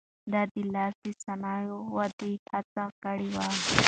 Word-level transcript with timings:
ده 0.31 0.41
د 0.51 0.55
لاس 0.73 0.97
صنايعو 1.23 1.79
ودې 1.95 2.31
هڅه 2.51 2.83
کړې 3.03 3.29
وه. 3.35 3.47